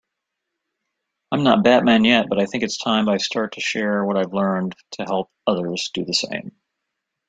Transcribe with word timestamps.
I'm 1.31 1.43
not 1.43 1.63
Batman 1.63 2.05
yet, 2.05 2.25
but 2.27 2.39
I 2.39 2.47
think 2.47 2.63
it's 2.63 2.75
time 2.79 3.07
I 3.07 3.17
start 3.17 3.51
to 3.53 3.61
share 3.61 4.03
what 4.03 4.17
I've 4.17 4.33
learned 4.33 4.75
to 4.93 5.03
help 5.03 5.29
others 5.45 5.91
do 5.93 6.03
the 6.03 6.13
same. 6.15 6.55